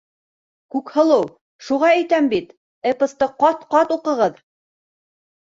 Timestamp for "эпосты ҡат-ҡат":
2.93-3.95